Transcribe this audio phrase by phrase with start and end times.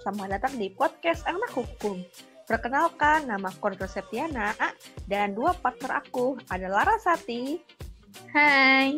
[0.00, 2.00] selamat datang di podcast Anak Hukum.
[2.48, 4.56] Perkenalkan, nama aku Septiana
[5.04, 7.60] dan dua partner aku adalah Larasati.
[8.32, 8.96] Hai.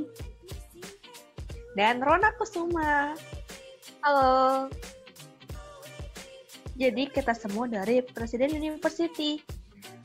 [1.74, 3.18] Dan Rona Kusuma.
[4.06, 4.70] Halo.
[6.78, 9.42] Jadi kita semua dari Presiden University.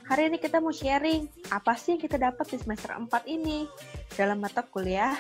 [0.10, 3.70] Hari ini kita mau sharing apa sih yang kita dapat di semester 4 ini
[4.18, 5.14] dalam mata kuliah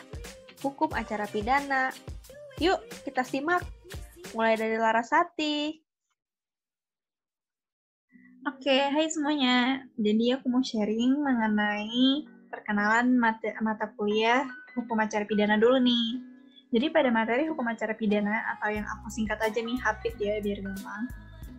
[0.66, 1.94] Hukum Acara Pidana.
[2.58, 3.77] Yuk, kita simak
[4.36, 5.88] mulai dari Larasati.
[8.48, 9.84] Oke, hai semuanya.
[10.00, 16.24] Jadi aku mau sharing mengenai perkenalan mata, mata kuliah hukum acara pidana dulu nih.
[16.72, 20.60] Jadi pada materi hukum acara pidana atau yang aku singkat aja nih HAPID ya biar
[20.64, 21.04] gampang.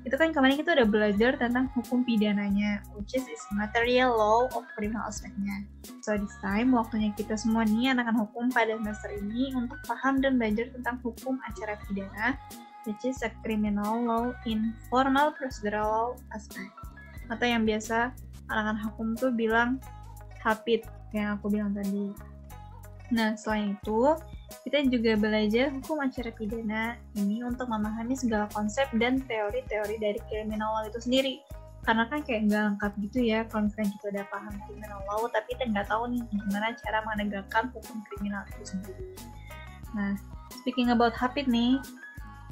[0.07, 4.63] Itu kan kemarin kita udah belajar tentang hukum pidananya, which is, is material law of
[4.77, 5.67] criminal aspeknya.
[6.05, 10.39] So this time waktunya kita semua nih anak-anak hukum pada semester ini untuk paham dan
[10.39, 12.39] belajar tentang hukum acara pidana
[12.89, 16.73] which is a criminal law in formal procedural law aspect
[17.29, 18.17] atau yang biasa
[18.49, 19.77] anak-anak hukum tuh bilang
[20.41, 22.09] HAPID yang aku bilang tadi.
[23.13, 24.17] Nah, selain itu,
[24.65, 30.73] kita juga belajar hukum acara pidana ini untuk memahami segala konsep dan teori-teori dari criminal
[30.73, 31.45] law itu sendiri.
[31.85, 35.47] Karena kan kayak nggak lengkap gitu ya kalau misalnya kita udah paham criminal law, tapi
[35.57, 39.05] kita nggak tahu nih gimana cara menegakkan hukum kriminal itu sendiri.
[39.97, 40.13] Nah,
[40.61, 41.81] speaking about HAPID nih,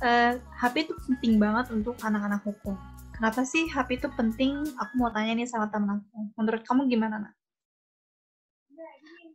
[0.05, 2.77] uh, HP itu penting banget untuk anak-anak hukum.
[3.17, 4.61] Kenapa sih HP itu penting?
[4.77, 6.33] Aku mau tanya nih sama teman aku.
[6.37, 7.33] Menurut kamu gimana, Nak?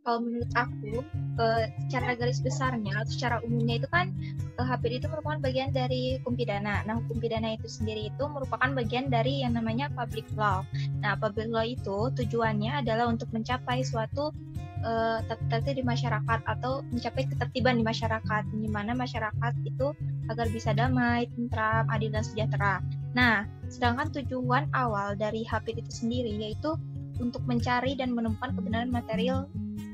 [0.01, 1.05] Kalau menurut aku,
[1.37, 4.09] uh, secara garis besarnya, atau secara umumnya itu kan
[4.57, 6.81] uh, itu merupakan bagian dari hukum pidana.
[6.89, 10.65] Nah, hukum pidana itu sendiri itu merupakan bagian dari yang namanya public law.
[11.05, 14.33] Nah, public law itu tujuannya adalah untuk mencapai suatu
[14.81, 15.21] uh,
[15.61, 19.93] di masyarakat atau mencapai ketertiban di masyarakat, di mana masyarakat itu
[20.29, 22.81] agar bisa damai, tentram, adil dan sejahtera.
[23.13, 26.75] Nah, sedangkan tujuan awal dari HP itu sendiri yaitu
[27.21, 29.45] untuk mencari dan menemukan kebenaran material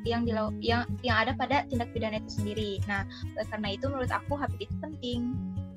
[0.07, 0.31] yang di
[0.63, 2.71] yang yang ada pada tindak pidana itu sendiri.
[2.87, 3.03] Nah,
[3.51, 5.35] karena itu menurut aku HP itu penting.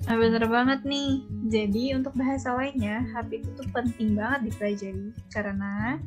[0.09, 1.27] Nah, bener banget nih.
[1.53, 6.01] Jadi untuk bahasa lainnya, HP itu tuh penting banget dipelajari karena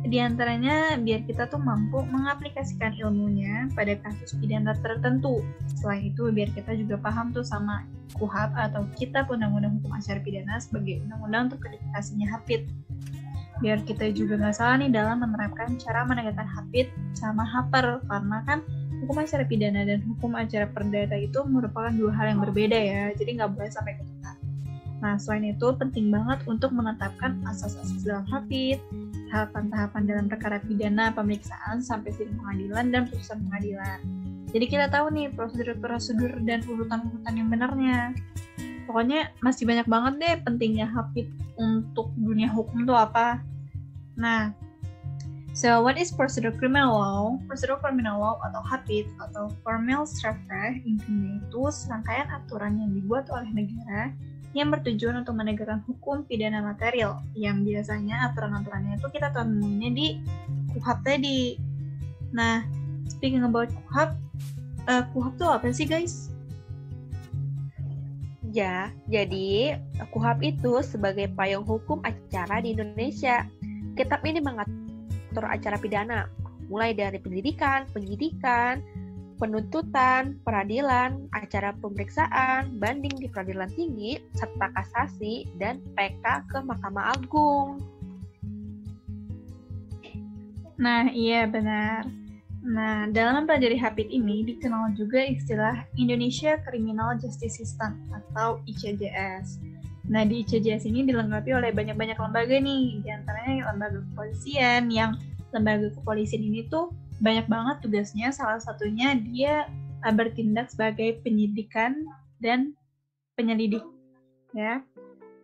[0.00, 5.44] di antaranya biar kita tuh mampu mengaplikasikan ilmunya pada kasus pidana tertentu.
[5.76, 7.84] Selain itu biar kita juga paham tuh sama
[8.16, 12.62] KUHAP atau Kitab Undang-Undang Hukum Acara Pidana sebagai undang-undang untuk kodifikasinya HAPID.
[13.60, 18.58] Biar kita juga nggak salah nih dalam menerapkan cara menegakkan HAPID sama HAPER karena kan
[19.04, 23.40] hukum acara pidana dan hukum acara perdata itu merupakan dua hal yang berbeda ya, jadi
[23.40, 24.36] nggak boleh sampai ketukar.
[25.00, 28.80] Nah, selain itu penting banget untuk menetapkan asas-asas dalam HAPID,
[29.32, 33.98] tahapan-tahapan dalam perkara pidana, pemeriksaan, sampai sidang pengadilan, dan putusan pengadilan.
[34.50, 38.12] Jadi kita tahu nih prosedur-prosedur dan urutan-urutan yang benarnya.
[38.90, 41.30] Pokoknya masih banyak banget deh pentingnya HAPID
[41.62, 43.38] untuk dunia hukum itu apa.
[44.18, 44.50] Nah,
[45.54, 47.38] so what is procedural criminal law?
[47.46, 53.46] Procedural criminal law atau HAPID atau formal strafrecht intinya itu serangkaian aturan yang dibuat oleh
[53.54, 54.10] negara
[54.50, 60.18] yang bertujuan untuk menegakkan hukum pidana material yang biasanya aturan-aturannya itu kita temuinya di
[60.74, 61.54] KUHAP tadi.
[62.34, 62.66] Nah,
[63.06, 64.10] speaking about KUHAP,
[64.90, 66.29] uh, KUHAP itu apa sih guys?
[68.50, 69.78] Ya, jadi
[70.10, 73.46] KUHAP itu sebagai payung hukum acara di Indonesia.
[73.94, 76.26] Kitab ini mengatur acara pidana,
[76.66, 78.82] mulai dari pendidikan, penyidikan,
[79.38, 87.78] penuntutan, peradilan, acara pemeriksaan, banding di peradilan tinggi, serta kasasi, dan PK ke Mahkamah Agung.
[90.74, 92.19] Nah, iya benar.
[92.60, 99.64] Nah, dalam mempelajari HAPID ini dikenal juga istilah Indonesia Criminal Justice System atau ICJS.
[100.12, 105.16] Nah, di ICJS ini dilengkapi oleh banyak-banyak lembaga nih, di antaranya lembaga kepolisian yang
[105.56, 106.92] lembaga kepolisian ini tuh
[107.24, 108.28] banyak banget tugasnya.
[108.28, 109.64] Salah satunya dia
[110.04, 112.04] uh, bertindak sebagai penyidikan
[112.44, 112.76] dan
[113.40, 113.86] penyelidik,
[114.52, 114.84] ya.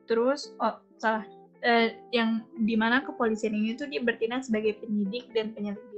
[0.04, 1.24] Terus, oh salah,
[1.64, 5.95] uh, yang di mana kepolisian ini tuh dia bertindak sebagai penyidik dan penyelidik.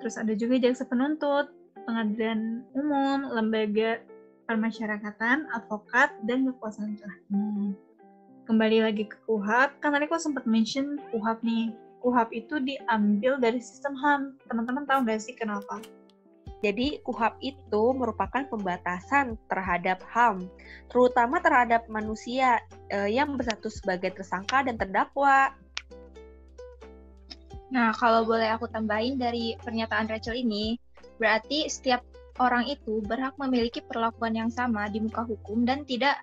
[0.00, 1.52] Terus ada juga jaksa penuntut,
[1.84, 4.00] pengadilan umum, lembaga
[4.44, 7.76] permasyarakatan, advokat, dan kekuasaan hakim.
[8.44, 11.72] Kembali lagi ke KUHAP, kan tadi aku sempat mention KUHAP nih
[12.04, 14.36] KUHAP itu diambil dari sistem HAM.
[14.44, 15.80] Teman-teman tahu nggak sih kenapa?
[16.60, 20.44] Jadi KUHAP itu merupakan pembatasan terhadap HAM,
[20.92, 22.60] terutama terhadap manusia
[22.92, 25.56] eh, yang bersatu sebagai tersangka dan terdakwa.
[27.74, 30.78] Nah, kalau boleh aku tambahin dari pernyataan Rachel ini,
[31.18, 32.06] berarti setiap
[32.38, 36.22] orang itu berhak memiliki perlakuan yang sama di muka hukum dan tidak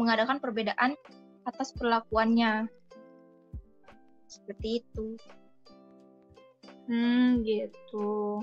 [0.00, 0.96] mengadakan perbedaan
[1.44, 2.64] atas perlakuannya.
[4.24, 5.20] Seperti itu.
[6.88, 8.40] Hmm, gitu.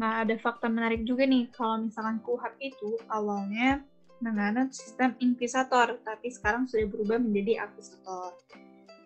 [0.00, 3.84] Nah, ada fakta menarik juga nih, kalau misalkan KUHAP itu awalnya
[4.24, 8.34] menganut sistem inkusator, tapi sekarang sudah berubah menjadi akusator.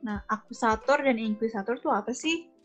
[0.06, 2.57] Nah, akusator dan inkusator itu apa sih?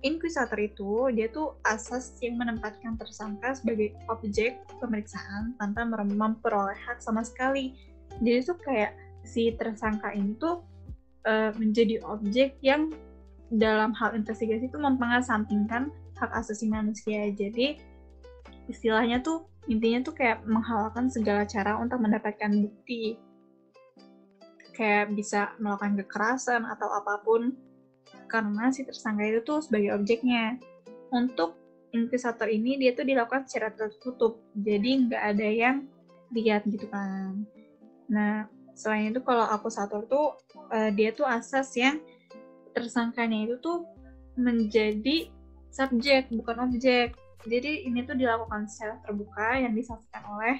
[0.00, 7.20] Inkusator itu, dia tuh asas yang menempatkan tersangka sebagai objek pemeriksaan tanpa memperoleh hak sama
[7.20, 7.76] sekali.
[8.24, 8.96] Jadi tuh kayak
[9.28, 10.64] si tersangka ini tuh
[11.28, 12.88] uh, menjadi objek yang
[13.52, 17.28] dalam hal investigasi itu mempengasampingkan hak asasi manusia.
[17.36, 17.76] Jadi
[18.72, 23.20] istilahnya tuh intinya tuh kayak menghalalkan segala cara untuk mendapatkan bukti.
[24.72, 27.52] Kayak bisa melakukan kekerasan atau apa pun
[28.30, 30.56] karena si tersangka itu tuh sebagai objeknya.
[31.10, 31.58] Untuk
[31.90, 35.76] inkusator ini dia tuh dilakukan secara tertutup, jadi nggak ada yang
[36.30, 37.42] lihat gitu kan.
[38.06, 38.46] Nah,
[38.78, 40.38] selain itu kalau akusator tuh
[40.70, 41.98] uh, dia tuh asas yang
[42.70, 43.82] tersangkanya itu tuh
[44.38, 45.26] menjadi
[45.74, 47.18] subjek bukan objek.
[47.42, 50.56] Jadi ini tuh dilakukan secara terbuka yang disaksikan oleh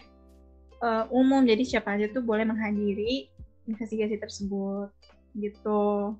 [0.83, 1.47] uh, umum.
[1.47, 3.31] Jadi siapa aja tuh boleh menghadiri
[3.71, 4.91] investigasi tersebut
[5.39, 6.17] gitu.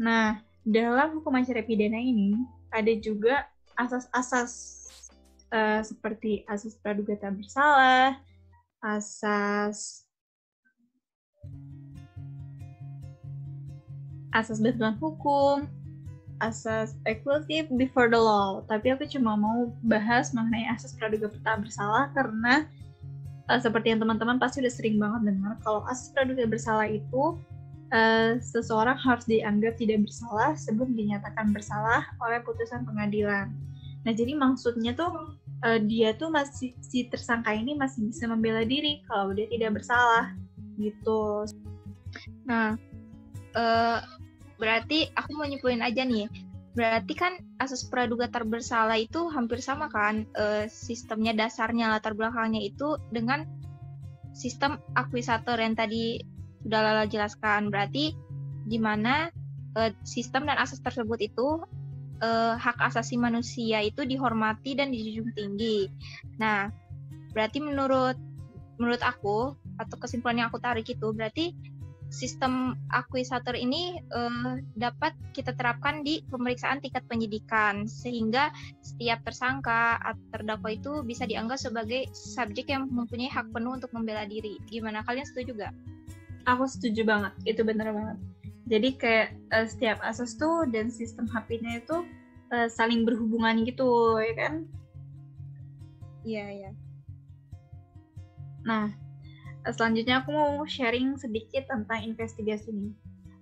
[0.00, 2.38] Nah, dalam hukum acara pidana ini
[2.70, 3.42] ada juga
[3.74, 4.86] asas-asas
[5.50, 8.14] uh, seperti asas praduga tak bersalah,
[8.78, 10.06] asas
[14.30, 15.66] asas bantuan hukum,
[16.38, 18.62] asas equality before the law.
[18.70, 22.70] Tapi aku cuma mau bahas mengenai asas praduga tak bersalah karena
[23.50, 27.34] uh, seperti yang teman-teman pasti udah sering banget dengar kalau asas praduga bersalah itu
[27.92, 33.52] uh, seseorang harus dianggap tidak bersalah sebelum dinyatakan bersalah oleh putusan pengadilan.
[34.02, 39.04] Nah, jadi maksudnya tuh uh, dia tuh masih si tersangka ini masih bisa membela diri
[39.10, 40.32] kalau dia tidak bersalah
[40.80, 41.44] gitu.
[42.48, 42.74] Nah,
[43.54, 43.98] uh,
[44.60, 46.28] berarti aku mau nyimpulin aja nih
[46.70, 52.94] berarti kan asas praduga terbersalah itu hampir sama kan e, sistemnya dasarnya latar belakangnya itu
[53.10, 53.42] dengan
[54.30, 56.22] sistem akuisator yang tadi
[56.64, 58.12] sudah Lala jelaskan berarti
[58.66, 59.28] di mana
[59.74, 61.60] e, sistem dan asas tersebut itu
[62.20, 65.88] e, hak asasi manusia itu dihormati dan dijunjung tinggi
[66.36, 66.68] nah
[67.32, 68.18] berarti menurut
[68.80, 71.52] menurut aku atau kesimpulan yang aku tarik itu berarti
[72.10, 78.50] sistem akuisator ini uh, dapat kita terapkan di pemeriksaan tingkat penyidikan sehingga
[78.82, 84.26] setiap tersangka atau terdakwa itu bisa dianggap sebagai subjek yang mempunyai hak penuh untuk membela
[84.26, 84.58] diri.
[84.66, 85.74] Gimana kalian setuju gak?
[86.48, 88.18] Aku setuju banget, itu benar banget.
[88.70, 92.06] Jadi kayak uh, setiap asas tuh dan sistem HP-nya itu
[92.54, 94.54] uh, saling berhubungan gitu, ya kan?
[96.22, 96.70] Iya, iya.
[98.64, 98.92] Nah,
[99.66, 102.92] selanjutnya aku mau sharing sedikit tentang investigasi ini.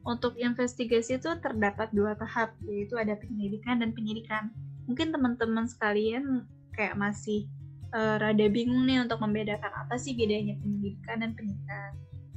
[0.06, 4.48] Untuk investigasi itu terdapat dua tahap, yaitu ada penyelidikan dan penyidikan.
[4.88, 7.44] Mungkin teman-teman sekalian kayak masih
[7.92, 11.90] uh, rada bingung nih untuk membedakan apa sih bedanya penyelidikan dan penyidikan.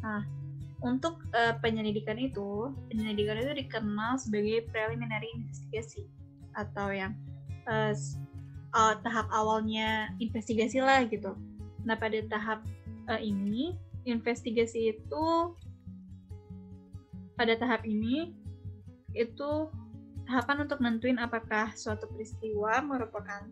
[0.04, 0.22] Nah,
[0.81, 6.10] untuk uh, penyelidikan itu, penyelidikan itu dikenal sebagai preliminary investigasi
[6.57, 7.13] atau yang
[7.69, 7.94] uh,
[8.74, 11.38] uh, tahap awalnya investigasi lah gitu.
[11.86, 12.66] Nah, pada tahap
[13.10, 13.78] uh, ini
[14.10, 15.25] investigasi itu
[17.38, 18.34] pada tahap ini
[19.13, 19.70] itu
[20.25, 23.46] tahapan untuk nentuin apakah suatu peristiwa merupakan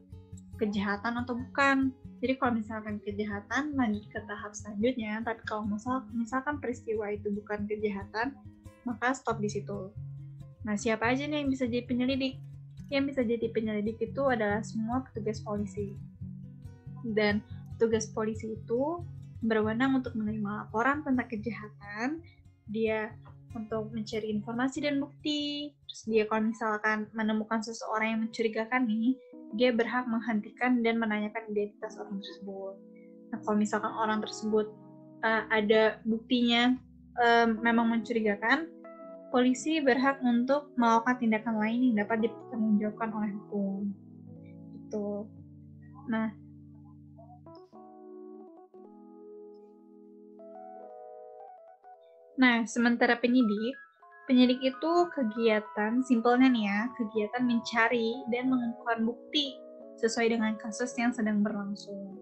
[0.58, 1.94] kejahatan atau bukan.
[2.20, 7.64] Jadi kalau misalkan kejahatan lanjut ke tahap selanjutnya, tapi kalau misal, misalkan peristiwa itu bukan
[7.64, 8.36] kejahatan,
[8.84, 9.96] maka stop di situ.
[10.68, 12.36] Nah, siapa aja nih yang bisa jadi penyelidik?
[12.92, 15.96] Yang bisa jadi penyelidik itu adalah semua petugas polisi.
[17.08, 17.40] Dan
[17.76, 19.00] petugas polisi itu
[19.40, 22.20] berwenang untuk menerima laporan tentang kejahatan,
[22.68, 23.16] dia
[23.56, 25.72] untuk mencari informasi dan bukti.
[25.88, 29.16] Terus dia kalau misalkan menemukan seseorang yang mencurigakan nih,
[29.58, 32.74] dia berhak menghentikan dan menanyakan identitas orang tersebut.
[33.29, 34.68] Nah, kalau misalkan orang tersebut
[35.25, 36.77] uh, ada buktinya
[37.18, 38.70] um, memang mencurigakan,
[39.29, 43.82] polisi berhak untuk melakukan tindakan lain yang dapat dipertanggungjawabkan oleh hukum.
[44.86, 45.29] Itu.
[46.10, 46.29] Nah,
[52.39, 53.75] Nah, sementara penyidik,
[54.29, 59.57] penyidik itu kegiatan, simpelnya nih ya, kegiatan mencari dan mengumpulkan bukti
[59.98, 62.21] sesuai dengan kasus yang sedang berlangsung.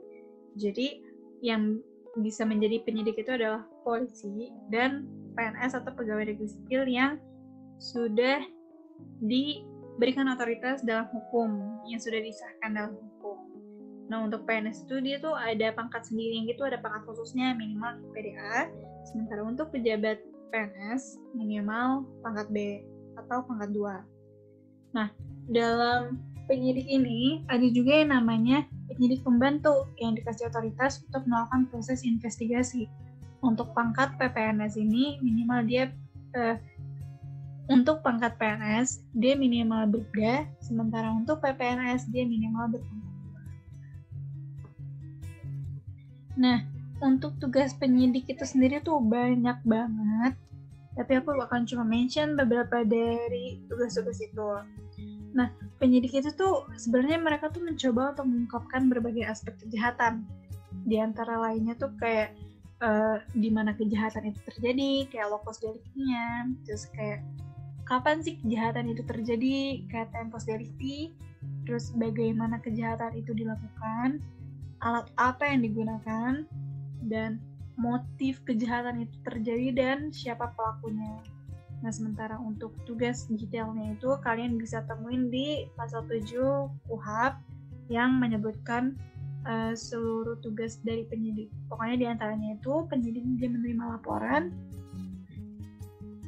[0.55, 1.03] Jadi,
[1.43, 1.83] yang
[2.23, 7.21] bisa menjadi penyidik itu adalah polisi dan PNS atau pegawai negeri sipil yang
[7.77, 8.41] sudah
[9.21, 13.37] diberikan otoritas dalam hukum, yang sudah disahkan dalam hukum.
[14.09, 18.01] Nah untuk PNS itu dia tuh ada pangkat sendiri yang gitu, ada pangkat khususnya minimal
[18.15, 18.71] PDA.
[19.05, 20.17] Sementara untuk pejabat
[20.49, 22.57] PNS minimal pangkat B
[23.17, 24.95] atau pangkat 2.
[24.95, 25.09] Nah
[25.47, 32.03] dalam penyidik ini ada juga yang namanya penyidik pembantu yang dikasih otoritas untuk melakukan proses
[32.07, 32.87] investigasi.
[33.43, 35.93] Untuk pangkat PPNS ini minimal dia
[36.33, 36.57] eh,
[37.67, 43.07] untuk pangkat PNS dia minimal berda, sementara untuk PPNS dia minimal berpangkat
[46.37, 46.61] Nah,
[47.01, 50.33] untuk tugas penyidik itu sendiri tuh banyak banget.
[50.97, 54.49] Tapi aku akan cuma mention beberapa dari tugas-tugas itu.
[55.37, 60.25] Nah, penyidik itu tuh sebenarnya mereka tuh mencoba untuk mengungkapkan berbagai aspek kejahatan.
[60.89, 62.33] Di antara lainnya tuh kayak
[62.81, 67.21] uh, di mana kejahatan itu terjadi, kayak lokus deliknya, terus kayak
[67.85, 71.13] kapan sih kejahatan itu terjadi, kayak tempus delikti,
[71.69, 74.17] terus bagaimana kejahatan itu dilakukan,
[74.81, 76.43] alat apa yang digunakan,
[77.05, 77.37] dan
[77.77, 81.21] motif kejahatan itu terjadi dan siapa pelakunya.
[81.85, 87.33] Nah, sementara untuk tugas detailnya itu kalian bisa temuin di pasal 7 KUHAP
[87.93, 88.97] yang menyebutkan
[89.45, 91.53] uh, seluruh tugas dari penyidik.
[91.69, 94.49] Pokoknya di antaranya itu penyidik dia menerima laporan,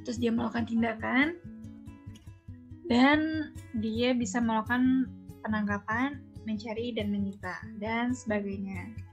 [0.05, 1.33] terus dia melakukan tindakan,
[2.85, 3.49] dan
[3.81, 5.09] dia bisa melakukan
[5.41, 9.08] penangkapan, mencari dan menyita, dan sebagainya.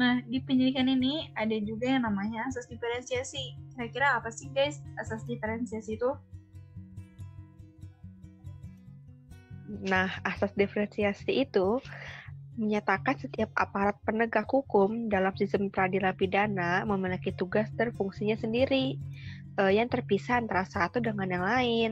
[0.00, 3.52] Nah, di penyidikan ini ada juga yang namanya asas diferensiasi.
[3.76, 6.16] Kira-kira apa sih guys asas diferensiasi itu?
[9.84, 11.84] Nah, asas diferensiasi itu
[12.56, 18.96] menyatakan setiap aparat penegak hukum dalam sistem peradilan pidana memiliki tugas dan fungsinya sendiri
[19.60, 21.90] uh, yang terpisah antara satu dengan yang lain.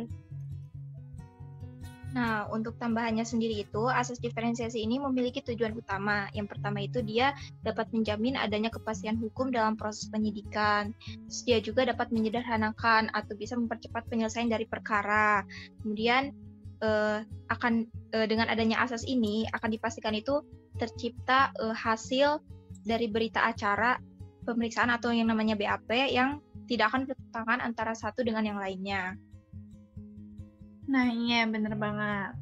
[2.17, 6.33] Nah, untuk tambahannya sendiri itu, asas diferensiasi ini memiliki tujuan utama.
[6.33, 10.97] Yang pertama itu dia dapat menjamin adanya kepastian hukum dalam proses penyidikan.
[11.29, 15.45] Terus dia juga dapat menyederhanakan atau bisa mempercepat penyelesaian dari perkara.
[15.85, 16.33] Kemudian
[16.81, 17.21] eh,
[17.53, 17.73] akan
[18.17, 20.41] eh, dengan adanya asas ini akan dipastikan itu
[20.81, 22.41] tercipta eh, hasil
[22.89, 24.01] dari berita acara
[24.49, 29.17] pemeriksaan atau yang namanya BAP yang tidak akan bertentangan antara satu dengan yang lainnya.
[30.89, 32.33] Nah iya bener banget.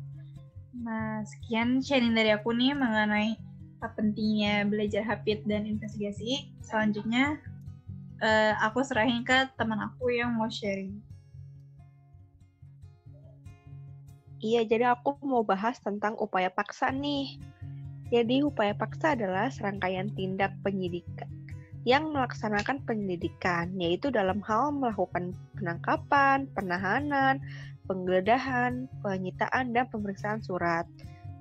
[0.78, 3.34] Nah sekian sharing dari aku nih mengenai
[3.76, 6.54] apa pentingnya belajar habit dan investigasi.
[6.62, 7.42] Selanjutnya
[8.22, 11.02] uh, aku serahin ke teman aku yang mau sharing.
[14.36, 17.40] Iya, jadi aku mau bahas tentang upaya paksa nih.
[18.12, 21.26] Jadi upaya paksa adalah serangkaian tindak penyidikan
[21.86, 27.38] yang melaksanakan penyelidikan, yaitu dalam hal melakukan penangkapan, penahanan,
[27.86, 30.84] penggeledahan, penyitaan, dan pemeriksaan surat.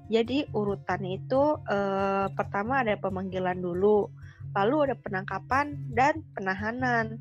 [0.08, 4.08] Jadi urutannya itu eh, pertama ada pemanggilan dulu,
[4.54, 7.18] lalu ada penangkapan dan penahanan.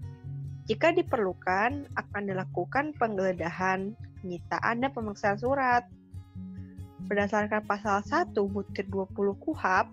[0.65, 5.85] Jika diperlukan, akan dilakukan penggeledahan, penyitaan, dan pemeriksaan surat.
[7.05, 9.93] Berdasarkan pasal 1 butir 20 KUHAP,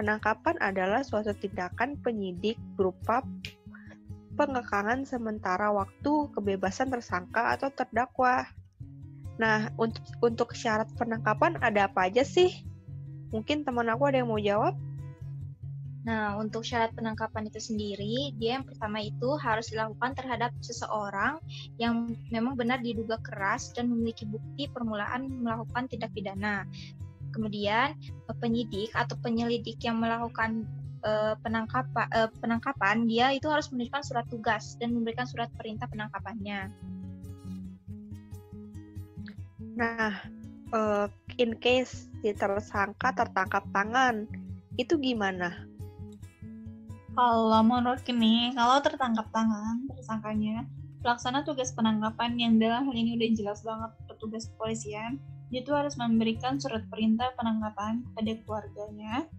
[0.00, 3.20] penangkapan adalah suatu tindakan penyidik berupa
[4.38, 8.46] pengekangan sementara waktu kebebasan tersangka atau terdakwa.
[9.38, 12.66] Nah, untuk untuk syarat penangkapan ada apa aja sih?
[13.30, 14.74] Mungkin teman aku ada yang mau jawab?
[16.08, 21.36] Nah, untuk syarat penangkapan itu sendiri, dia yang pertama itu harus dilakukan terhadap seseorang
[21.76, 26.64] yang memang benar diduga keras dan memiliki bukti permulaan melakukan tindak pidana.
[27.36, 27.92] Kemudian,
[28.40, 30.64] penyidik atau penyelidik yang melakukan
[31.04, 36.72] uh, penangkapan, uh, penangkapan, dia itu harus menunjukkan surat tugas dan memberikan surat perintah penangkapannya.
[39.78, 40.10] Nah,
[40.74, 41.06] uh,
[41.38, 44.26] in case si tersangka tertangkap tangan,
[44.74, 45.54] itu gimana?
[47.14, 50.66] Kalau menurut ini, kalau tertangkap tangan tersangkanya,
[50.98, 55.22] pelaksana tugas penangkapan yang dalam hal ini udah jelas banget petugas kepolisian,
[55.54, 59.30] dia tuh harus memberikan surat perintah penangkapan kepada keluarganya,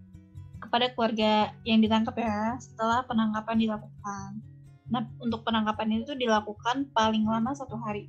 [0.56, 1.32] kepada keluarga
[1.68, 4.40] yang ditangkap ya, setelah penangkapan dilakukan.
[4.88, 8.08] Nah, untuk penangkapan itu dilakukan paling lama satu hari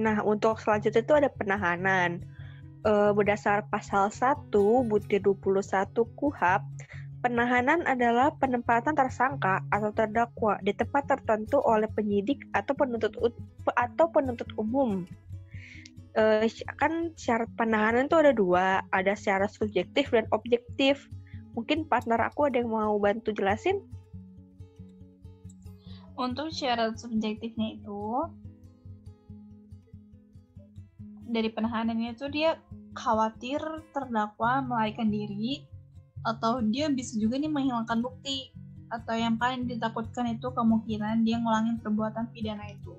[0.00, 2.24] Nah, untuk selanjutnya itu ada penahanan.
[2.82, 4.50] E, berdasar pasal 1
[4.88, 6.62] butir 21 KUHAP,
[7.22, 13.14] penahanan adalah penempatan tersangka atau terdakwa di tempat tertentu oleh penyidik atau penuntut
[13.78, 15.04] atau penuntut umum.
[16.16, 16.48] E,
[16.80, 21.06] kan syarat penahanan itu ada dua, ada secara subjektif dan objektif.
[21.52, 23.84] Mungkin partner aku ada yang mau bantu jelasin?
[26.16, 28.28] Untuk syarat subjektifnya itu
[31.32, 32.60] dari penahanannya itu dia
[32.92, 33.58] khawatir
[33.96, 35.64] terdakwa melarikan diri
[36.22, 38.52] atau dia bisa juga nih menghilangkan bukti
[38.92, 42.92] atau yang paling ditakutkan itu kemungkinan dia ngulangin perbuatan pidana itu.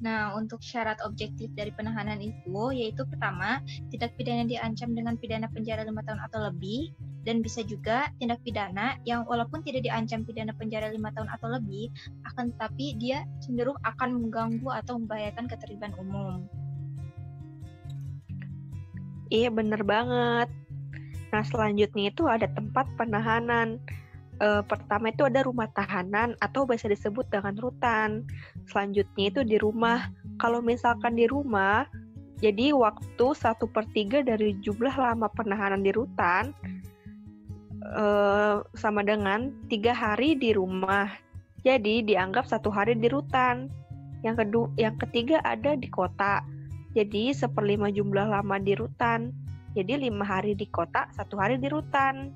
[0.00, 3.60] Nah, untuk syarat objektif dari penahanan itu yaitu pertama,
[3.92, 6.96] tindak pidana diancam dengan pidana penjara lima tahun atau lebih,
[7.28, 11.92] dan bisa juga tindak pidana yang walaupun tidak diancam pidana penjara lima tahun atau lebih,
[12.32, 16.48] akan tetapi dia cenderung akan mengganggu atau membahayakan ketertiban umum.
[19.28, 20.48] Iya bener banget.
[21.30, 23.78] Nah selanjutnya itu ada tempat penahanan
[24.40, 28.24] uh, pertama itu ada rumah tahanan atau biasa disebut dengan rutan.
[28.70, 30.08] Selanjutnya itu di rumah.
[30.38, 31.84] Kalau misalkan di rumah,
[32.40, 36.56] jadi waktu satu per tiga dari jumlah lama penahanan di rutan
[37.84, 41.10] uh, sama dengan tiga hari di rumah.
[41.60, 43.68] Jadi dianggap satu hari di rutan.
[44.24, 46.40] Yang kedua, yang ketiga ada di kota.
[46.96, 49.34] Jadi seperlima jumlah lama di rutan.
[49.76, 52.32] Jadi lima hari di kota, satu hari di rutan.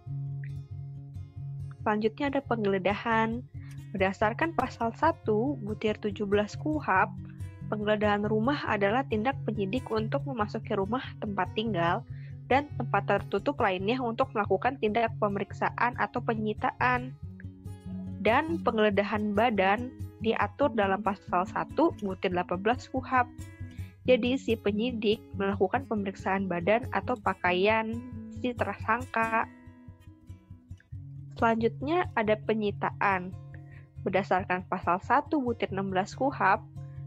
[1.81, 3.41] Selanjutnya ada penggeledahan.
[3.95, 5.23] Berdasarkan pasal 1
[5.63, 6.27] butir 17
[6.59, 7.15] KUHAP,
[7.71, 12.03] penggeledahan rumah adalah tindak penyidik untuk memasuki rumah tempat tinggal
[12.51, 17.15] dan tempat tertutup lainnya untuk melakukan tindak pemeriksaan atau penyitaan.
[18.19, 19.95] Dan penggeledahan badan
[20.27, 23.31] diatur dalam pasal 1 butir 18 KUHAP.
[24.11, 27.95] Jadi si penyidik melakukan pemeriksaan badan atau pakaian
[28.43, 29.47] si tersangka
[31.35, 33.44] Selanjutnya ada penyitaan.
[34.05, 36.61] Berdasarkan pasal 1 butir 16 KUHAP,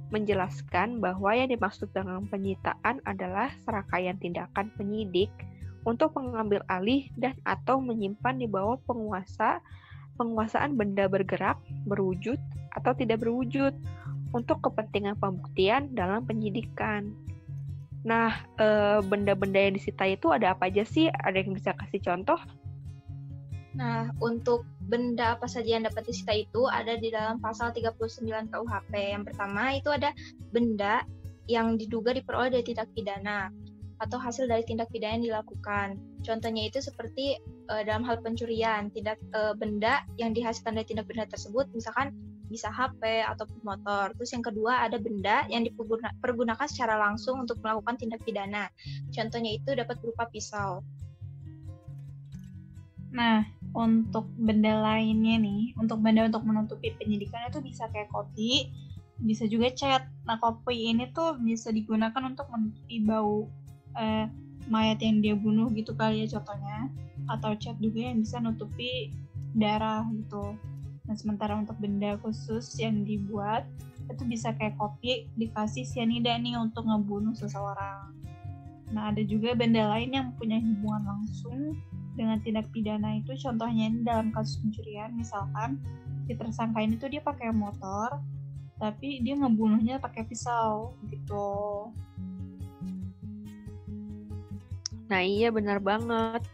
[0.10, 5.30] menjelaskan bahwa yang dimaksud dengan penyitaan adalah serangkaian tindakan penyidik
[5.84, 9.64] untuk mengambil alih dan atau menyimpan di bawah penguasa
[10.18, 12.42] penguasaan benda bergerak, berwujud,
[12.74, 13.72] atau tidak berwujud
[14.34, 17.14] untuk kepentingan pembuktian dalam penyidikan.
[18.04, 21.08] Nah, eh, benda-benda yang disita itu ada apa aja sih?
[21.08, 22.42] Ada yang bisa kasih contoh?
[23.78, 28.94] Nah, untuk benda apa saja yang dapat disita itu ada di dalam pasal 39 KUHP.
[29.14, 30.10] Yang pertama itu ada
[30.50, 31.06] benda
[31.46, 33.54] yang diduga diperoleh dari tindak pidana
[33.98, 36.02] atau hasil dari tindak pidana yang dilakukan.
[36.26, 37.38] Contohnya itu seperti
[37.70, 42.14] uh, dalam hal pencurian, tindak uh, benda yang dihasilkan dari tindak pidana tersebut, misalkan
[42.50, 44.16] bisa HP atau motor.
[44.18, 48.72] Terus yang kedua ada benda yang dipergunakan secara langsung untuk melakukan tindak pidana.
[49.12, 50.82] Contohnya itu dapat berupa pisau.
[53.12, 58.72] Nah, untuk benda lainnya nih, untuk benda untuk menutupi penyidikan itu bisa kayak kopi,
[59.20, 60.04] bisa juga cat.
[60.28, 63.48] Nah, kopi ini tuh bisa digunakan untuk menutupi bau
[63.98, 64.28] eh,
[64.68, 66.92] mayat yang dia bunuh gitu kali ya contohnya.
[67.28, 69.12] Atau cat juga yang bisa nutupi
[69.56, 70.60] darah gitu.
[71.08, 73.64] Nah, sementara untuk benda khusus yang dibuat
[74.08, 78.16] itu bisa kayak kopi dikasih cyanida nih untuk ngebunuh seseorang.
[78.92, 81.76] Nah, ada juga benda lain yang punya hubungan langsung
[82.18, 85.78] dengan tindak pidana itu contohnya ini dalam kasus pencurian misalkan
[86.26, 88.18] si tersangka ini tuh dia pakai motor
[88.78, 91.90] tapi dia ngebunuhnya pakai pisau gitu.
[95.10, 96.46] Nah iya benar banget.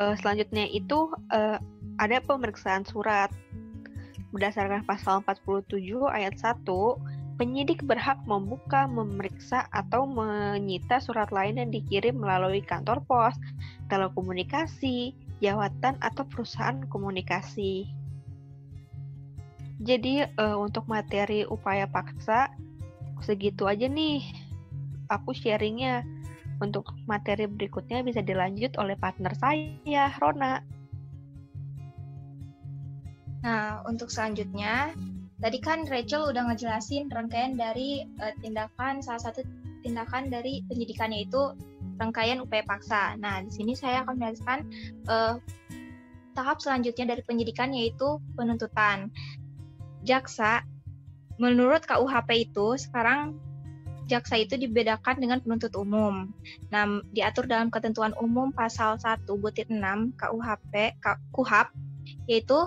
[0.00, 1.58] Uh, selanjutnya itu uh,
[1.98, 3.28] ada pemeriksaan surat.
[4.30, 6.62] Berdasarkan pasal 47 ayat 1
[7.40, 13.32] penyidik berhak membuka, memeriksa, atau menyita surat lain yang dikirim melalui kantor pos,
[13.88, 17.88] telekomunikasi, jawatan, atau perusahaan komunikasi.
[19.80, 22.52] Jadi uh, untuk materi upaya paksa
[23.24, 24.20] segitu aja nih.
[25.08, 26.04] Aku sharingnya.
[26.60, 30.60] Untuk materi berikutnya bisa dilanjut oleh partner saya, Rona.
[33.40, 34.92] Nah, untuk selanjutnya
[35.40, 39.40] Tadi kan Rachel udah ngejelasin rangkaian dari uh, tindakan salah satu
[39.80, 41.56] tindakan dari penyidikannya itu
[41.96, 43.16] rangkaian upaya paksa.
[43.16, 44.58] Nah, di sini saya akan menjelaskan
[45.08, 45.40] uh,
[46.36, 49.08] tahap selanjutnya dari penyidikan yaitu penuntutan.
[50.04, 50.64] Jaksa
[51.40, 53.36] menurut KUHP itu sekarang
[54.08, 56.32] jaksa itu dibedakan dengan penuntut umum.
[56.68, 59.80] Nah, diatur dalam ketentuan umum pasal 1 butir 6
[60.20, 61.00] KUHP
[61.32, 61.68] KUHAP
[62.28, 62.58] yaitu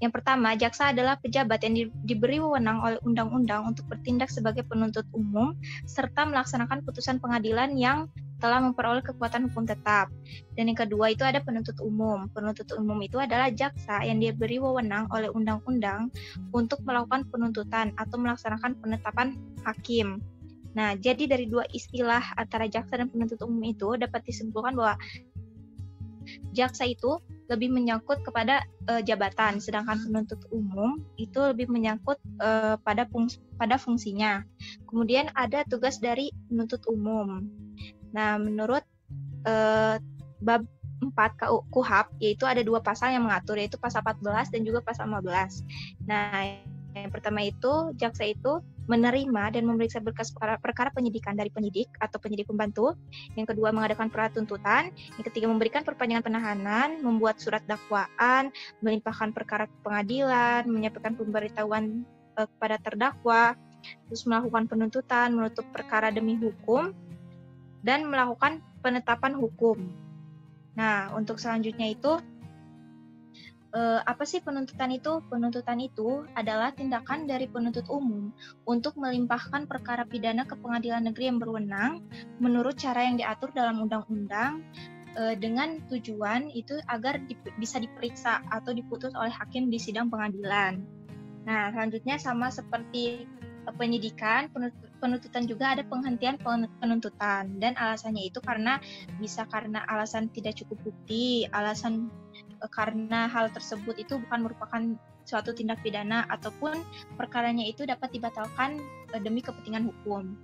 [0.00, 5.04] yang pertama, jaksa adalah pejabat yang di, diberi wewenang oleh undang-undang untuk bertindak sebagai penuntut
[5.12, 5.52] umum
[5.84, 8.08] serta melaksanakan putusan pengadilan yang
[8.40, 10.08] telah memperoleh kekuatan hukum tetap.
[10.56, 12.32] Dan yang kedua itu ada penuntut umum.
[12.32, 16.08] Penuntut umum itu adalah jaksa yang diberi wewenang oleh undang-undang
[16.56, 19.36] untuk melakukan penuntutan atau melaksanakan penetapan
[19.68, 20.24] hakim.
[20.72, 24.96] Nah, jadi dari dua istilah antara jaksa dan penuntut umum itu dapat disimpulkan bahwa
[26.56, 33.10] jaksa itu lebih menyangkut kepada uh, jabatan, sedangkan penuntut umum itu lebih menyangkut uh, pada
[33.10, 34.46] fungsi, pada fungsinya.
[34.86, 37.50] Kemudian ada tugas dari penuntut umum.
[38.14, 38.86] Nah, menurut
[39.50, 39.98] uh,
[40.40, 40.62] bab
[41.00, 46.06] 4 KUHAP yaitu ada dua pasal yang mengatur yaitu pasal 14 dan juga pasal 15.
[46.06, 46.60] Nah,
[46.94, 52.50] yang pertama itu jaksa itu menerima dan memeriksa berkas perkara, penyidikan dari penyidik atau penyidik
[52.50, 52.98] pembantu.
[53.38, 54.90] Yang kedua mengadakan tuntutan.
[55.14, 58.50] Yang ketiga memberikan perpanjangan penahanan, membuat surat dakwaan,
[58.82, 62.02] melimpahkan perkara ke pengadilan, menyampaikan pemberitahuan
[62.34, 63.54] uh, kepada terdakwa,
[64.10, 66.90] terus melakukan penuntutan, menutup perkara demi hukum,
[67.86, 69.78] dan melakukan penetapan hukum.
[70.74, 72.18] Nah, untuk selanjutnya itu
[73.74, 75.22] uh, apa sih penuntutan itu?
[75.26, 78.34] Penuntutan itu adalah tindakan dari penuntut umum
[78.66, 82.04] untuk melimpahkan perkara pidana ke pengadilan negeri yang berwenang
[82.42, 84.66] menurut cara yang diatur dalam undang-undang
[85.18, 90.82] uh, dengan tujuan itu agar dip bisa diperiksa atau diputus oleh hakim di sidang pengadilan.
[91.46, 93.24] Nah, selanjutnya sama seperti
[93.64, 94.52] uh, penyidikan,
[95.00, 96.36] penuntutan juga ada penghentian
[96.78, 98.76] penuntutan dan alasannya itu karena
[99.16, 102.12] bisa karena alasan tidak cukup bukti, alasan
[102.68, 104.82] karena hal tersebut itu bukan merupakan
[105.24, 106.76] suatu tindak pidana ataupun
[107.16, 108.76] perkaranya itu dapat dibatalkan
[109.12, 110.36] e, demi kepentingan hukum.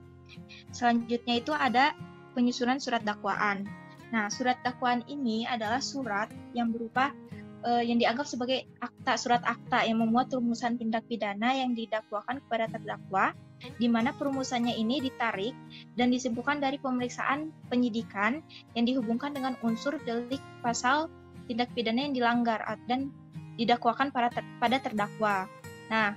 [0.72, 1.92] Selanjutnya itu ada
[2.32, 3.66] penyusunan surat dakwaan.
[4.14, 7.10] Nah, surat dakwaan ini adalah surat yang berupa
[7.66, 12.70] uh, yang dianggap sebagai akta surat akta yang memuat rumusan tindak pidana yang didakwakan kepada
[12.70, 13.34] terdakwa
[13.80, 15.56] di mana perumusannya ini ditarik
[15.96, 18.44] dan disimpulkan dari pemeriksaan penyidikan
[18.78, 21.08] yang dihubungkan dengan unsur delik pasal
[21.46, 23.10] tindak pidana yang dilanggar dan
[23.56, 25.48] didakwakan pada ter, pada terdakwa.
[25.88, 26.12] Nah,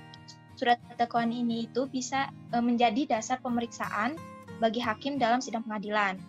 [0.60, 4.20] surat dakwaan ini itu bisa e, menjadi dasar pemeriksaan
[4.60, 6.20] bagi hakim dalam sidang pengadilan.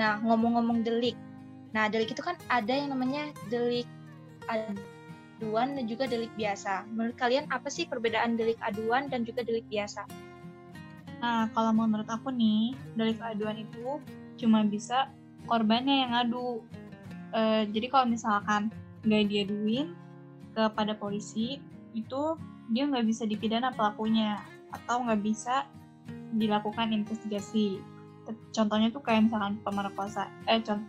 [0.00, 1.14] Nah, ngomong-ngomong delik.
[1.76, 3.84] Nah, delik itu kan ada yang namanya delik
[4.48, 6.88] aduan dan juga delik biasa.
[6.88, 10.08] Menurut kalian apa sih perbedaan delik aduan dan juga delik biasa?
[11.20, 14.00] Nah, kalau menurut aku nih, delik aduan itu
[14.40, 15.12] cuma bisa
[15.44, 16.64] korbannya yang ngadu
[17.34, 18.70] uh, jadi kalau misalkan
[19.04, 19.92] nggak diaduin
[20.54, 21.60] kepada polisi
[21.92, 22.38] itu
[22.72, 24.40] dia nggak bisa dipidana pelakunya
[24.72, 25.68] atau nggak bisa
[26.34, 27.78] dilakukan investigasi.
[28.56, 30.88] Contohnya tuh kayak misalkan pemerkosa eh contoh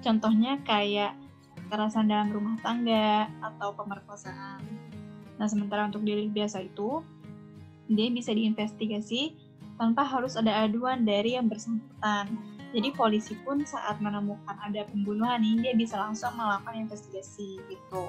[0.00, 1.18] contohnya kayak
[1.66, 4.62] kekerasan dalam rumah tangga atau pemerkosaan.
[5.36, 7.02] Nah sementara untuk delik biasa itu
[7.90, 9.34] dia bisa diinvestigasi
[9.76, 15.70] tanpa harus ada aduan dari yang bersangkutan jadi polisi pun saat menemukan ada pembunuhan ini
[15.70, 18.06] dia bisa langsung melakukan investigasi gitu.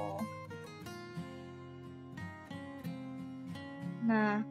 [4.08, 4.42] Nah,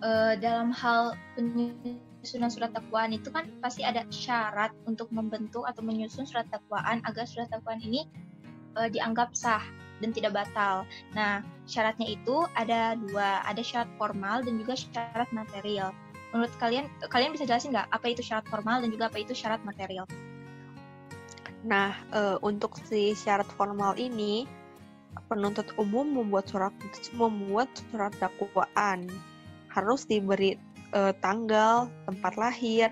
[0.00, 6.24] e, dalam hal penyusunan surat dakwaan itu kan pasti ada syarat untuk membentuk atau menyusun
[6.24, 8.06] surat dakwaan agar surat dakwaan ini
[8.78, 9.62] e, dianggap sah
[10.00, 10.88] dan tidak batal.
[11.14, 15.90] Nah, syaratnya itu ada dua, ada syarat formal dan juga syarat material
[16.32, 19.60] menurut kalian kalian bisa jelasin nggak apa itu syarat formal dan juga apa itu syarat
[19.62, 20.08] material?
[21.62, 24.48] Nah, uh, untuk si syarat formal ini
[25.28, 26.74] penuntut umum membuat surat
[27.14, 29.06] membuat surat dakwaan
[29.70, 30.58] harus diberi
[30.96, 32.88] uh, tanggal, tempat lahir,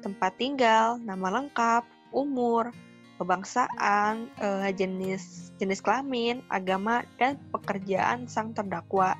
[0.00, 2.70] tempat tinggal, nama lengkap, umur,
[3.18, 9.14] kebangsaan, uh, jenis jenis kelamin, agama dan pekerjaan sang terdakwa.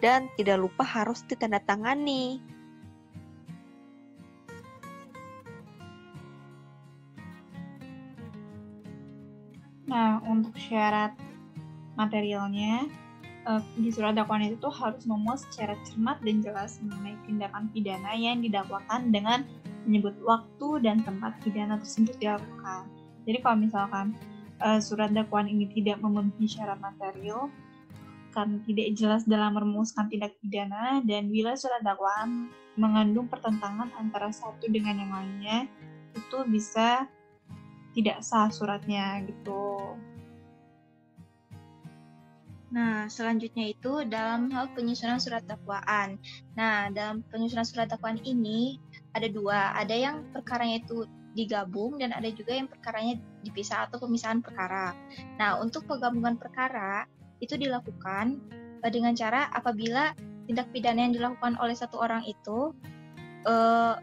[0.00, 2.40] Dan tidak lupa harus ditandatangani
[9.90, 11.18] Nah, untuk syarat
[11.98, 12.86] materialnya,
[13.42, 18.38] uh, di surat dakwaan itu harus memuat secara cermat dan jelas mengenai tindakan pidana yang
[18.38, 19.42] didakwakan dengan
[19.82, 22.86] menyebut waktu dan tempat pidana tersebut dilakukan.
[23.26, 24.06] Jadi kalau misalkan
[24.62, 27.50] uh, surat dakwaan ini tidak memenuhi syarat material,
[28.30, 32.46] karena tidak jelas dalam merumuskan tindak pidana dan bila surat dakwaan
[32.78, 35.58] mengandung pertentangan antara satu dengan yang lainnya,
[36.14, 37.10] itu bisa
[37.96, 39.96] tidak sah suratnya gitu.
[42.70, 46.22] Nah, selanjutnya itu dalam hal penyusunan surat dakwaan.
[46.54, 48.78] Nah, dalam penyusunan surat dakwaan ini
[49.10, 51.02] ada dua, ada yang perkaranya itu
[51.34, 54.94] digabung dan ada juga yang perkaranya dipisah atau pemisahan perkara.
[55.42, 57.10] Nah, untuk penggabungan perkara
[57.42, 58.38] itu dilakukan
[58.86, 60.14] eh, dengan cara apabila
[60.46, 62.74] tindak pidana yang dilakukan oleh satu orang itu
[63.46, 63.94] uh,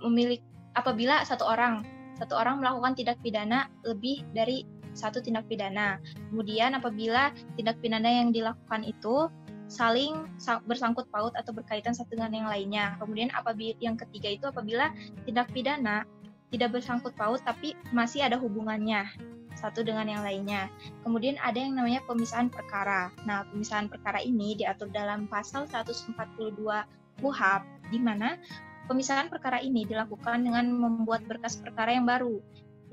[0.00, 0.40] memiliki
[0.72, 1.84] apabila satu orang
[2.18, 4.62] satu orang melakukan tindak pidana lebih dari
[4.94, 5.98] satu tindak pidana.
[6.30, 9.26] Kemudian apabila tindak pidana yang dilakukan itu
[9.66, 10.30] saling
[10.70, 12.94] bersangkut paut atau berkaitan satu dengan yang lainnya.
[13.02, 14.94] Kemudian apabila yang ketiga itu apabila
[15.26, 16.06] tindak pidana
[16.54, 19.06] tidak bersangkut paut tapi masih ada hubungannya.
[19.54, 20.66] satu dengan yang lainnya.
[21.06, 23.14] Kemudian ada yang namanya pemisahan perkara.
[23.22, 26.58] Nah, pemisahan perkara ini diatur dalam pasal 142
[27.22, 27.62] KUHP
[27.94, 28.34] di mana
[28.86, 32.40] pemisahan perkara ini dilakukan dengan membuat berkas perkara yang baru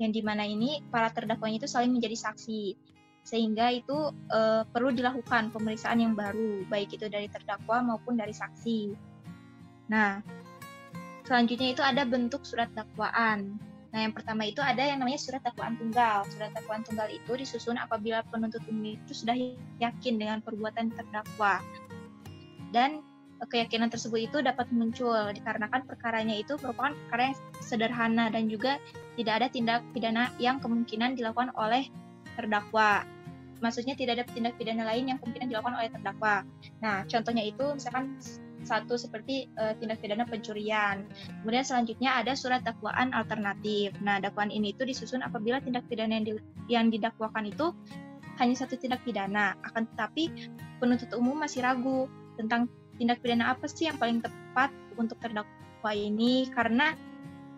[0.00, 2.74] yang di mana ini para terdakwanya itu saling menjadi saksi
[3.22, 8.90] sehingga itu e, perlu dilakukan pemeriksaan yang baru baik itu dari terdakwa maupun dari saksi.
[9.94, 10.18] Nah,
[11.22, 13.62] selanjutnya itu ada bentuk surat dakwaan.
[13.94, 16.26] Nah, yang pertama itu ada yang namanya surat dakwaan tunggal.
[16.34, 19.38] Surat dakwaan tunggal itu disusun apabila penuntut umum itu sudah
[19.78, 21.62] yakin dengan perbuatan terdakwa.
[22.74, 23.06] Dan
[23.50, 28.78] keyakinan tersebut itu dapat muncul dikarenakan perkaranya itu merupakan perkara yang sederhana dan juga
[29.18, 31.90] tidak ada tindak pidana yang kemungkinan dilakukan oleh
[32.38, 33.02] terdakwa.
[33.62, 36.42] Maksudnya tidak ada tindak pidana lain yang kemungkinan dilakukan oleh terdakwa.
[36.82, 38.18] Nah, contohnya itu misalkan
[38.62, 41.06] satu seperti uh, tindak pidana pencurian.
[41.42, 43.94] Kemudian selanjutnya ada surat dakwaan alternatif.
[44.02, 46.32] Nah, dakwaan ini itu disusun apabila tindak pidana yang, di,
[46.70, 47.74] yang didakwakan itu
[48.40, 50.50] hanya satu tindak pidana, akan tetapi
[50.82, 52.66] penuntut umum masih ragu tentang
[53.02, 56.94] tindak pidana apa sih yang paling tepat untuk terdakwa ini karena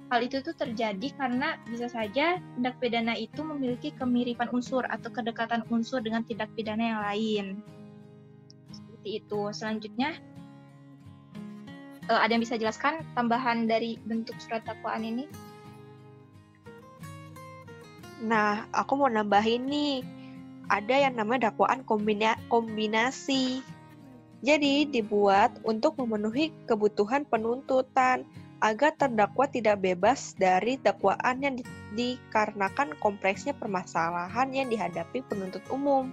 [0.08, 5.68] hal itu tuh terjadi karena bisa saja tindak pidana itu memiliki kemiripan unsur atau kedekatan
[5.68, 7.46] unsur dengan tindak pidana yang lain.
[8.72, 9.40] Seperti itu.
[9.52, 10.16] Selanjutnya
[12.08, 15.28] uh, ada yang bisa jelaskan tambahan dari bentuk surat dakwaan ini?
[18.24, 20.00] Nah, aku mau nambahin nih.
[20.72, 23.73] Ada yang namanya dakwaan kombina kombinasi.
[24.44, 28.28] Jadi dibuat untuk memenuhi kebutuhan penuntutan
[28.60, 31.64] agar terdakwa tidak bebas dari dakwaan yang di
[31.96, 36.12] dikarenakan kompleksnya permasalahan yang dihadapi penuntut umum.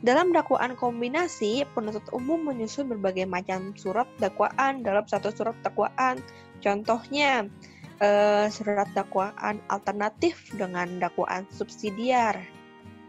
[0.00, 6.22] Dalam dakwaan kombinasi, penuntut umum menyusun berbagai macam surat dakwaan dalam satu surat dakwaan.
[6.62, 7.44] Contohnya,
[7.98, 12.38] eh, surat dakwaan alternatif dengan dakwaan subsidiar,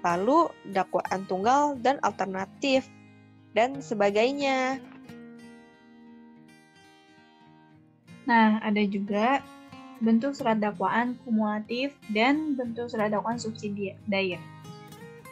[0.01, 2.89] lalu dakwaan tunggal dan alternatif,
[3.53, 4.77] dan sebagainya.
[8.29, 9.41] Nah, ada juga
[9.99, 13.97] bentuk surat dakwaan kumulatif dan bentuk surat dakwaan subsidiar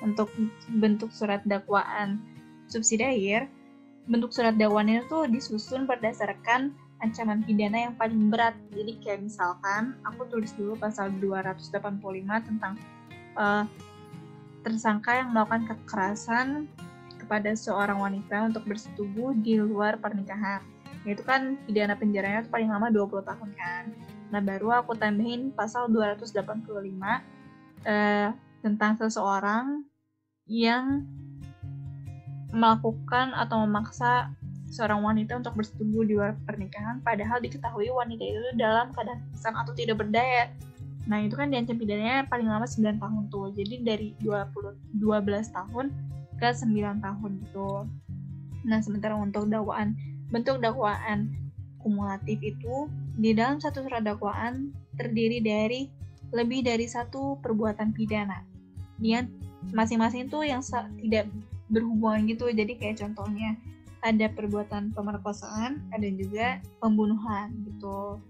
[0.02, 0.30] untuk
[0.78, 2.22] bentuk surat dakwaan
[2.68, 3.48] subsidiar,
[4.10, 8.58] bentuk surat dakwaan itu disusun berdasarkan ancaman pidana yang paling berat.
[8.74, 11.70] Jadi kayak misalkan aku tulis dulu pasal 285
[12.50, 12.74] tentang
[13.38, 13.64] uh,
[14.66, 16.68] tersangka yang melakukan kekerasan
[17.28, 20.64] kepada seorang wanita untuk bersetubuh di luar pernikahan.
[21.04, 23.84] Itu kan pidana penjaranya paling lama 20 tahun kan.
[24.32, 26.40] Nah, baru aku tambahin pasal 285
[27.84, 28.32] uh,
[28.64, 29.84] tentang seseorang
[30.48, 31.04] yang
[32.56, 34.32] melakukan atau memaksa
[34.72, 39.76] seorang wanita untuk bersetubuh di luar pernikahan padahal diketahui wanita itu dalam keadaan pingsan atau
[39.76, 40.48] tidak berdaya.
[41.08, 43.52] Nah, itu kan diancam pidananya paling lama 9 tahun tuh.
[43.52, 46.07] Jadi dari 20 12 tahun
[46.38, 47.86] ke 9 tahun gitu.
[48.68, 49.98] Nah, sementara untuk dakwaan
[50.30, 51.32] bentuk dakwaan
[51.80, 55.88] kumulatif itu di dalam satu surat dakwaan terdiri dari
[56.36, 58.44] lebih dari satu perbuatan pidana.
[59.00, 59.32] Yang
[59.72, 60.62] masing-masing tuh yang
[61.00, 61.32] tidak
[61.72, 62.52] berhubungan gitu.
[62.52, 63.56] Jadi kayak contohnya
[64.06, 68.22] ada perbuatan pemerkosaan ada juga pembunuhan gitu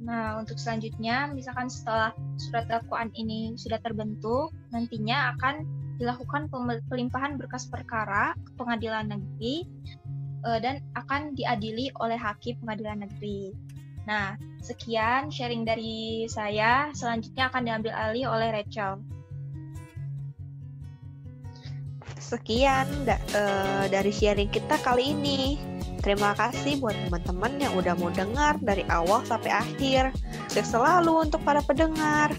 [0.00, 5.68] Nah, untuk selanjutnya, misalkan setelah surat dakwaan ini sudah terbentuk, nantinya akan
[6.00, 6.48] dilakukan
[6.88, 9.68] pelimpahan berkas perkara ke pengadilan negeri
[10.48, 13.52] eh, dan akan diadili oleh hakim pengadilan negeri.
[14.08, 16.88] Nah, sekian sharing dari saya.
[16.96, 19.04] Selanjutnya akan diambil alih oleh Rachel.
[22.20, 25.58] Sekian da uh, dari sharing kita kali ini.
[26.00, 30.16] Terima kasih buat teman-teman yang udah mau dengar dari awal sampai akhir.
[30.48, 32.32] Sukses selalu untuk para pendengar.